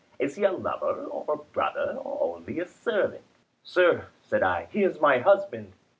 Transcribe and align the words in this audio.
Is 0.17 0.35
he 0.35 0.45
a 0.45 0.51
lover 0.51 1.05
or 1.05 1.31
a 1.31 1.37
brother, 1.37 1.95
or 1.95 2.37
only 2.39 2.59
a 2.59 2.65
servant?" 2.67 3.21
"Sir," 3.61 4.07
said, 4.23 4.41
I 4.41 4.65
"he 4.71 4.83
is 4.83 4.99
my 4.99 5.19
husband." 5.19 5.73